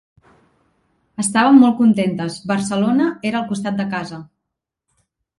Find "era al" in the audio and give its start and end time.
3.31-3.45